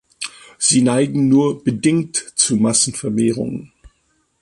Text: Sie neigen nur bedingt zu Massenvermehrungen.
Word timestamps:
Sie 0.57 0.81
neigen 0.81 1.27
nur 1.27 1.63
bedingt 1.63 2.33
zu 2.35 2.55
Massenvermehrungen. 2.55 3.71